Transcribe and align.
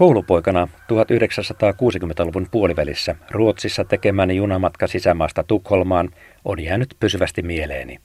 Koulupoikana 0.00 0.68
1960-luvun 0.92 2.46
puolivälissä 2.50 3.16
Ruotsissa 3.30 3.84
tekemäni 3.84 4.36
junamatka 4.36 4.86
sisämaasta 4.86 5.42
Tukholmaan 5.42 6.08
on 6.44 6.60
jäänyt 6.60 6.94
pysyvästi 7.00 7.42
mieleeni. 7.42 7.98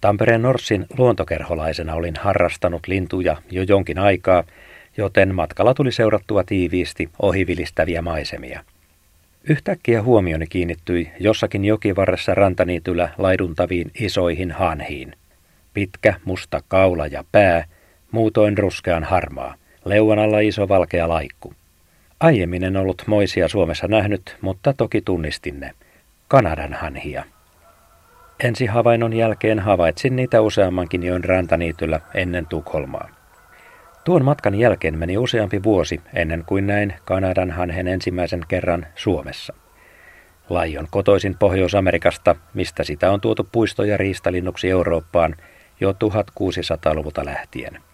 Tampereen 0.00 0.42
Norssin 0.42 0.86
luontokerholaisena 0.98 1.94
olin 1.94 2.14
harrastanut 2.20 2.86
lintuja 2.86 3.36
jo 3.50 3.62
jonkin 3.62 3.98
aikaa, 3.98 4.44
joten 4.96 5.34
matkalla 5.34 5.74
tuli 5.74 5.92
seurattua 5.92 6.44
tiiviisti 6.44 7.10
ohivilistäviä 7.22 8.02
maisemia. 8.02 8.64
Yhtäkkiä 9.44 10.02
huomioni 10.02 10.46
kiinnittyi 10.46 11.10
jossakin 11.20 11.64
jokivarressa 11.64 12.34
rantaniityllä 12.34 13.08
laiduntaviin 13.18 13.90
isoihin 14.00 14.50
hanhiin. 14.50 15.12
Pitkä, 15.74 16.14
musta 16.24 16.60
kaula 16.68 17.06
ja 17.06 17.24
pää, 17.32 17.64
muutoin 18.12 18.58
ruskean 18.58 19.04
harmaa. 19.04 19.59
Leuan 19.84 20.18
alla 20.18 20.40
iso 20.40 20.68
valkea 20.68 21.08
laikku. 21.08 21.54
Aiemmin 22.20 22.64
en 22.64 22.76
ollut 22.76 23.02
moisia 23.06 23.48
Suomessa 23.48 23.88
nähnyt, 23.88 24.36
mutta 24.40 24.72
toki 24.72 25.00
tunnistin 25.00 25.60
ne. 25.60 25.70
Kanadan 26.28 26.72
hanhia. 26.72 27.24
Ensi 28.44 28.66
havainnon 28.66 29.12
jälkeen 29.12 29.58
havaitsin 29.58 30.16
niitä 30.16 30.40
useammankin 30.40 31.02
joen 31.02 31.24
rantaniityllä 31.24 32.00
ennen 32.14 32.46
Tukholmaa. 32.46 33.08
Tuon 34.04 34.24
matkan 34.24 34.54
jälkeen 34.54 34.98
meni 34.98 35.18
useampi 35.18 35.62
vuosi 35.62 36.00
ennen 36.14 36.44
kuin 36.46 36.66
näin 36.66 36.94
Kanadan 37.04 37.50
hanhen 37.50 37.88
ensimmäisen 37.88 38.40
kerran 38.48 38.86
Suomessa. 38.96 39.54
Laji 40.48 40.78
on 40.78 40.86
kotoisin 40.90 41.36
Pohjois-Amerikasta, 41.38 42.36
mistä 42.54 42.84
sitä 42.84 43.10
on 43.10 43.20
tuotu 43.20 43.48
puistoja 43.52 43.96
riistalinnuksi 43.96 44.70
Eurooppaan 44.70 45.36
jo 45.80 45.92
1600-luvulta 45.92 47.24
lähtien. 47.24 47.89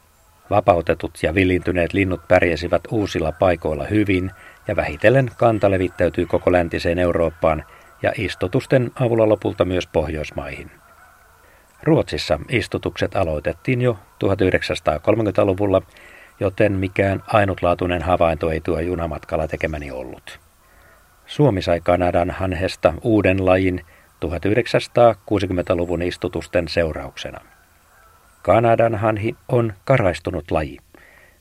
Vapautetut 0.51 1.19
ja 1.23 1.35
villintyneet 1.35 1.93
linnut 1.93 2.29
pärjäsivät 2.29 2.83
uusilla 2.91 3.33
paikoilla 3.33 3.85
hyvin 3.85 4.31
ja 4.69 4.77
vähitellen 4.77 5.31
kanta 5.37 5.71
levittäytyi 5.71 6.27
koko 6.27 6.53
läntiseen 6.53 6.99
Eurooppaan 6.99 7.65
ja 8.03 8.13
istutusten 8.17 8.91
avulla 9.01 9.29
lopulta 9.29 9.65
myös 9.65 9.87
Pohjoismaihin. 9.87 10.71
Ruotsissa 11.83 12.41
istutukset 12.49 13.17
aloitettiin 13.17 13.81
jo 13.81 13.99
1930-luvulla, 14.25 15.83
joten 16.41 16.73
mikään 16.73 17.23
ainutlaatuinen 17.27 18.03
havainto 18.03 18.51
ei 18.51 18.61
tuo 18.61 18.81
junamatkalla 18.81 19.49
tekemäni 19.49 19.91
ollut. 19.91 20.39
Suomi 21.27 21.63
sai 21.63 21.81
Kanadan 21.81 22.31
hanhesta 22.31 22.95
uuden 23.03 23.45
lajin 23.47 23.85
1960-luvun 24.27 26.03
istutusten 26.03 26.69
seurauksena. 26.69 27.41
Kanadan 28.47 28.95
hanhi 28.95 29.37
on 29.49 29.73
karaistunut 29.85 30.51
laji. 30.51 30.79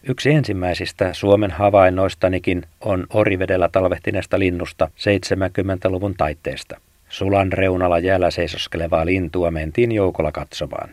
Yksi 0.03 0.31
ensimmäisistä 0.31 1.13
Suomen 1.13 1.51
havainnoistanikin 1.51 2.63
on 2.81 3.07
Orivedellä 3.13 3.69
talvehtineesta 3.71 4.39
linnusta 4.39 4.89
70-luvun 4.95 6.13
taitteesta. 6.17 6.81
Sulan 7.09 7.53
reunalla 7.53 7.99
jäällä 7.99 8.31
seisoskelevaa 8.31 9.05
lintua 9.05 9.51
mentiin 9.51 9.91
joukolla 9.91 10.31
katsomaan. 10.31 10.89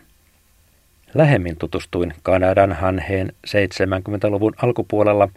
Lähemmin 1.15 1.57
tutustuin 1.57 2.15
Kanadan 2.23 2.73
hanheen 2.73 3.33
70-luvun 3.47 4.55
alkupuolella, 4.63 5.29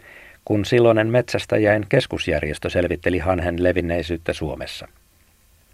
kun 0.44 0.64
silloinen 0.64 1.08
metsästäjäin 1.08 1.86
keskusjärjestö 1.88 2.70
selvitteli 2.70 3.18
hanhen 3.18 3.62
levinneisyyttä 3.62 4.32
Suomessa. 4.32 4.88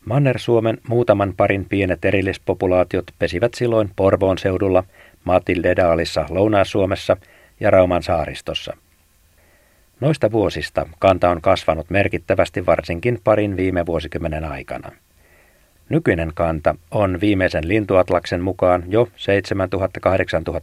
Manner-Suomen 0.05 0.79
muutaman 0.89 1.35
parin 1.37 1.65
pienet 1.65 2.05
erillispopulaatiot 2.05 3.05
pesivät 3.19 3.55
silloin 3.55 3.91
Porvoon 3.97 4.39
seudulla, 4.39 4.85
Matildedaalissa 5.25 6.27
Lounais-Suomessa 6.29 7.17
ja 7.61 7.71
Rauman 7.71 8.03
saaristossa. 8.03 8.77
Noista 10.01 10.33
vuosista 10.33 10.87
kanta 10.99 11.31
on 11.31 11.41
kasvanut 11.41 11.91
merkittävästi 11.91 12.67
varsinkin 12.67 13.19
parin 13.25 13.57
viime 13.57 13.87
vuosikymmenen 13.87 14.45
aikana. 14.45 14.93
Nykyinen 15.89 16.33
kanta 16.35 16.75
on 16.91 17.21
viimeisen 17.21 17.69
lintuatlaksen 17.69 18.41
mukaan 18.41 18.85
jo 18.89 19.09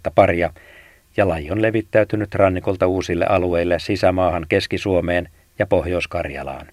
7000-8000 0.07 0.11
paria 0.15 0.53
ja 1.17 1.27
laji 1.27 1.51
on 1.51 1.61
levittäytynyt 1.61 2.35
rannikolta 2.35 2.87
uusille 2.87 3.25
alueille 3.25 3.79
sisämaahan 3.79 4.45
Keski-Suomeen 4.49 5.29
ja 5.59 5.65
Pohjois-Karjalaan. 5.65 6.67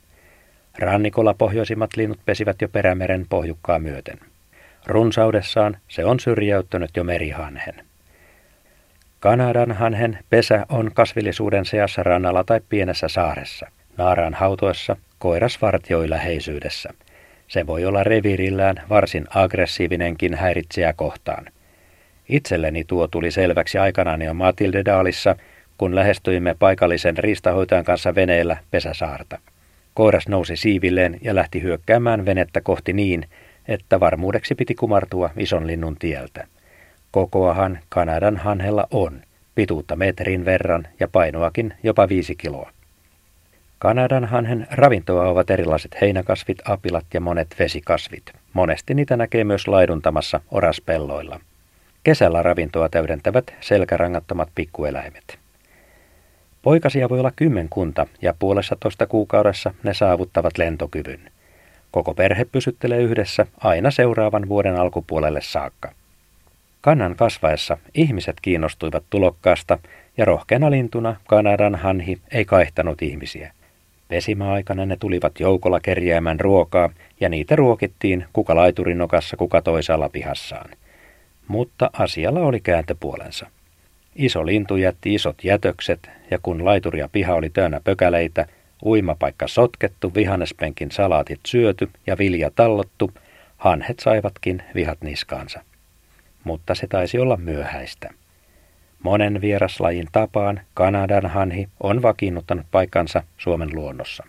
Rannikolla 0.78 1.34
pohjoisimmat 1.34 1.96
linnut 1.96 2.18
pesivät 2.24 2.62
jo 2.62 2.68
perämeren 2.68 3.26
pohjukkaa 3.28 3.78
myöten. 3.78 4.18
Runsaudessaan 4.86 5.76
se 5.88 6.04
on 6.04 6.20
syrjäyttänyt 6.20 6.90
jo 6.96 7.04
merihanhen. 7.04 7.74
Kanadan 9.20 9.72
hanhen 9.72 10.18
pesä 10.30 10.66
on 10.68 10.90
kasvillisuuden 10.94 11.64
seassa 11.64 12.02
rannalla 12.02 12.44
tai 12.44 12.60
pienessä 12.68 13.08
saaressa. 13.08 13.66
Naaraan 13.96 14.34
hautoessa 14.34 14.96
koiras 15.18 15.62
vartioi 15.62 16.10
läheisyydessä. 16.10 16.90
Se 17.48 17.66
voi 17.66 17.84
olla 17.84 18.04
reviirillään 18.04 18.82
varsin 18.88 19.24
aggressiivinenkin 19.34 20.34
häiritsejä 20.34 20.92
kohtaan. 20.92 21.46
Itselleni 22.28 22.84
tuo 22.84 23.06
tuli 23.06 23.30
selväksi 23.30 23.78
aikanaan 23.78 24.22
jo 24.22 24.34
Matilde 24.34 24.84
Daalissa, 24.84 25.36
kun 25.78 25.94
lähestyimme 25.94 26.56
paikallisen 26.58 27.16
riistahoitajan 27.18 27.84
kanssa 27.84 28.14
veneellä 28.14 28.56
pesäsaarta. 28.70 29.38
Koiras 29.96 30.28
nousi 30.28 30.56
siivilleen 30.56 31.18
ja 31.22 31.34
lähti 31.34 31.62
hyökkäämään 31.62 32.24
venettä 32.24 32.60
kohti 32.60 32.92
niin, 32.92 33.26
että 33.68 34.00
varmuudeksi 34.00 34.54
piti 34.54 34.74
kumartua 34.74 35.30
ison 35.36 35.66
linnun 35.66 35.96
tieltä. 35.98 36.46
Kokoahan 37.10 37.78
Kanadan 37.88 38.36
hanhella 38.36 38.86
on, 38.90 39.22
pituutta 39.54 39.96
metrin 39.96 40.44
verran 40.44 40.88
ja 41.00 41.08
painoakin 41.08 41.74
jopa 41.82 42.08
viisi 42.08 42.34
kiloa. 42.34 42.70
Kanadan 43.78 44.24
hanhen 44.24 44.66
ravintoa 44.70 45.28
ovat 45.28 45.50
erilaiset 45.50 45.96
heinäkasvit, 46.00 46.58
apilat 46.64 47.06
ja 47.14 47.20
monet 47.20 47.54
vesikasvit. 47.58 48.32
Monesti 48.52 48.94
niitä 48.94 49.16
näkee 49.16 49.44
myös 49.44 49.68
laiduntamassa 49.68 50.40
oraspelloilla. 50.50 51.40
Kesällä 52.04 52.42
ravintoa 52.42 52.88
täydentävät 52.88 53.54
selkärangattomat 53.60 54.48
pikkueläimet. 54.54 55.45
Poikasia 56.66 57.08
voi 57.08 57.20
olla 57.20 57.32
kymmenkunta 57.36 58.06
ja 58.22 58.34
puolessa 58.38 58.76
toista 58.80 59.06
kuukaudessa 59.06 59.74
ne 59.82 59.94
saavuttavat 59.94 60.58
lentokyvyn. 60.58 61.20
Koko 61.90 62.14
perhe 62.14 62.44
pysyttelee 62.44 63.02
yhdessä 63.02 63.46
aina 63.58 63.90
seuraavan 63.90 64.48
vuoden 64.48 64.76
alkupuolelle 64.76 65.40
saakka. 65.42 65.92
Kannan 66.80 67.16
kasvaessa 67.16 67.78
ihmiset 67.94 68.36
kiinnostuivat 68.42 69.04
tulokkaasta 69.10 69.78
ja 70.16 70.24
rohkeana 70.24 70.70
lintuna 70.70 71.16
Kanadan 71.26 71.74
hanhi 71.74 72.18
ei 72.32 72.44
kaihtanut 72.44 73.02
ihmisiä. 73.02 73.52
Pesimäaikana 74.08 74.86
ne 74.86 74.96
tulivat 74.96 75.40
joukolla 75.40 75.80
kerjäämään 75.80 76.40
ruokaa 76.40 76.90
ja 77.20 77.28
niitä 77.28 77.56
ruokittiin 77.56 78.24
kuka 78.32 78.56
laiturin 78.56 78.98
nokassa 78.98 79.36
kuka 79.36 79.62
toisaalla 79.62 80.08
pihassaan. 80.08 80.70
Mutta 81.48 81.90
asialla 81.92 82.40
oli 82.40 82.60
kääntöpuolensa. 82.60 83.46
Iso 84.18 84.46
lintu 84.46 84.76
jätti 84.76 85.14
isot 85.14 85.44
jätökset, 85.44 86.10
ja 86.30 86.38
kun 86.42 86.64
laituri 86.64 86.98
ja 86.98 87.08
piha 87.12 87.34
oli 87.34 87.50
täynnä 87.50 87.80
pökäleitä, 87.84 88.46
uimapaikka 88.84 89.48
sotkettu, 89.48 90.14
vihannespenkin 90.14 90.90
salaatit 90.90 91.40
syöty 91.46 91.90
ja 92.06 92.18
vilja 92.18 92.50
tallottu, 92.50 93.10
hanhet 93.56 93.98
saivatkin 93.98 94.62
vihat 94.74 95.02
niskaansa. 95.02 95.60
Mutta 96.44 96.74
se 96.74 96.86
taisi 96.86 97.18
olla 97.18 97.36
myöhäistä. 97.36 98.10
Monen 99.02 99.40
vieraslajin 99.40 100.06
tapaan 100.12 100.60
Kanadan 100.74 101.26
hanhi 101.26 101.68
on 101.80 102.02
vakiinnuttanut 102.02 102.66
paikkansa 102.70 103.22
Suomen 103.38 103.68
luonnossa. 103.74 104.24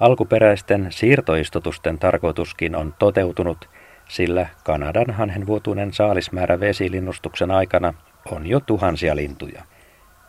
Alkuperäisten 0.00 0.86
siirtoistutusten 0.90 1.98
tarkoituskin 1.98 2.76
on 2.76 2.94
toteutunut, 2.98 3.68
sillä 4.08 4.46
Kanadan 4.64 5.10
hanhen 5.10 5.46
vuotuinen 5.46 5.92
saalismäärä 5.92 6.60
vesilinnustuksen 6.60 7.50
aikana 7.50 7.94
on 8.30 8.46
jo 8.46 8.60
tuhansia 8.60 9.16
lintuja. 9.16 9.62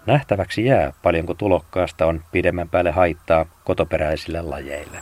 Nähtäväksi 0.06 0.66
jää, 0.66 0.94
paljonko 1.04 1.34
tulokkaasta 1.34 2.06
on 2.06 2.24
pidemmän 2.32 2.70
päälle 2.70 2.92
haittaa 2.92 3.46
kotoperäisille 3.64 4.42
lajeille. 4.42 4.98